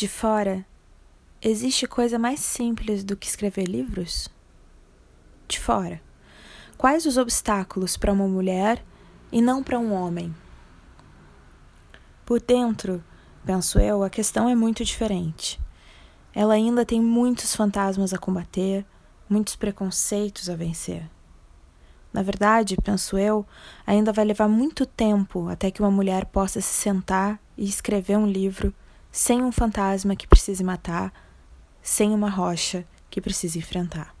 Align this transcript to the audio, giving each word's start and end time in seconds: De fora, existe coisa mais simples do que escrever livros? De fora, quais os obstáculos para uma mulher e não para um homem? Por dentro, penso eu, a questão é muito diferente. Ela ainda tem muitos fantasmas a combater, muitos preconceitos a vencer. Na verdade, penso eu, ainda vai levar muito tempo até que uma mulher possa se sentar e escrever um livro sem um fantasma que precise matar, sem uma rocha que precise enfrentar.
De 0.00 0.08
fora, 0.08 0.64
existe 1.42 1.86
coisa 1.86 2.18
mais 2.18 2.40
simples 2.40 3.04
do 3.04 3.14
que 3.14 3.26
escrever 3.26 3.64
livros? 3.64 4.30
De 5.46 5.60
fora, 5.60 6.00
quais 6.78 7.04
os 7.04 7.18
obstáculos 7.18 7.98
para 7.98 8.10
uma 8.10 8.26
mulher 8.26 8.82
e 9.30 9.42
não 9.42 9.62
para 9.62 9.78
um 9.78 9.92
homem? 9.92 10.34
Por 12.24 12.40
dentro, 12.40 13.04
penso 13.44 13.78
eu, 13.78 14.02
a 14.02 14.08
questão 14.08 14.48
é 14.48 14.54
muito 14.54 14.82
diferente. 14.86 15.60
Ela 16.34 16.54
ainda 16.54 16.82
tem 16.86 16.98
muitos 16.98 17.54
fantasmas 17.54 18.14
a 18.14 18.18
combater, 18.18 18.86
muitos 19.28 19.54
preconceitos 19.54 20.48
a 20.48 20.56
vencer. 20.56 21.06
Na 22.10 22.22
verdade, 22.22 22.74
penso 22.82 23.18
eu, 23.18 23.44
ainda 23.86 24.14
vai 24.14 24.24
levar 24.24 24.48
muito 24.48 24.86
tempo 24.86 25.50
até 25.50 25.70
que 25.70 25.82
uma 25.82 25.90
mulher 25.90 26.24
possa 26.24 26.58
se 26.62 26.72
sentar 26.72 27.38
e 27.54 27.68
escrever 27.68 28.16
um 28.16 28.26
livro 28.26 28.74
sem 29.10 29.42
um 29.42 29.50
fantasma 29.50 30.14
que 30.14 30.26
precise 30.26 30.62
matar, 30.62 31.12
sem 31.82 32.12
uma 32.12 32.30
rocha 32.30 32.84
que 33.08 33.20
precise 33.20 33.58
enfrentar. 33.58 34.14